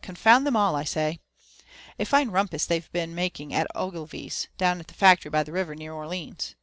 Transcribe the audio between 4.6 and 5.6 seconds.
at the factory by the